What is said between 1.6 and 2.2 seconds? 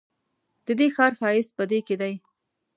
دې کې دی.